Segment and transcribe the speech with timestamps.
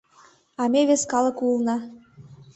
[0.61, 1.77] А ме вес калык улына.